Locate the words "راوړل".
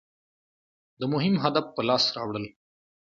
2.15-2.45